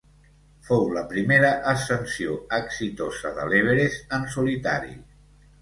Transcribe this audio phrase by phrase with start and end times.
[0.69, 4.99] Fou la primera ascensió exitosa de l'Everest en solitari.